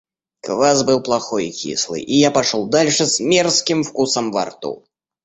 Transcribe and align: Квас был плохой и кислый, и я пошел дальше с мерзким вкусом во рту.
Квас 0.41 0.81
был 0.81 1.03
плохой 1.03 1.49
и 1.49 1.51
кислый, 1.51 2.01
и 2.01 2.15
я 2.15 2.31
пошел 2.31 2.65
дальше 2.67 3.05
с 3.05 3.19
мерзким 3.19 3.83
вкусом 3.83 4.31
во 4.31 4.45
рту. 4.45 4.83